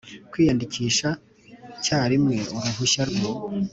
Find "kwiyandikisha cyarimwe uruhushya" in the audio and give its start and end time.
0.31-3.03